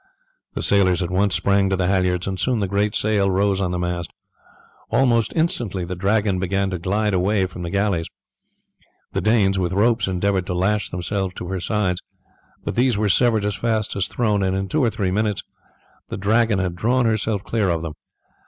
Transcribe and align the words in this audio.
The 0.55 0.63
sailors 0.63 1.03
at 1.03 1.11
once 1.11 1.35
sprang 1.35 1.69
to 1.69 1.75
the 1.75 1.85
halliards, 1.85 2.25
and 2.25 2.39
soon 2.39 2.59
the 2.59 2.67
great 2.67 2.95
sail 2.95 3.29
rose 3.29 3.61
on 3.61 3.69
the 3.69 3.77
mast. 3.77 4.09
Almost 4.89 5.31
instantly 5.35 5.85
the 5.85 5.95
Dragon 5.95 6.39
began 6.39 6.71
to 6.71 6.79
glide 6.79 7.13
away 7.13 7.45
from 7.45 7.61
the 7.61 7.69
galleys. 7.69 8.07
The 9.11 9.21
Danes 9.21 9.59
with 9.59 9.73
ropes 9.73 10.07
endeavoured 10.07 10.47
to 10.47 10.55
lash 10.55 10.89
themselves 10.89 11.35
to 11.35 11.49
her 11.49 11.59
sides, 11.59 12.01
but 12.63 12.73
these 12.75 12.97
were 12.97 13.09
severed 13.09 13.45
as 13.45 13.55
fast 13.55 13.95
as 13.95 14.07
thrown, 14.07 14.41
and 14.41 14.55
in 14.57 14.69
two 14.69 14.83
or 14.83 14.89
three 14.89 15.11
minutes 15.11 15.43
the 16.07 16.17
Dragon 16.17 16.57
had 16.57 16.75
drawn 16.75 17.05
herself 17.05 17.43
clear 17.43 17.69
of 17.69 17.83
them. 17.83 17.93